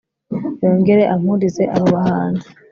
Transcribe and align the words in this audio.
yongere 0.63 1.03
ampurize 1.13 1.63
abo 1.75 1.87
bahanzi 1.95 2.47